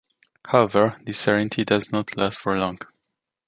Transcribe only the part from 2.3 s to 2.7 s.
for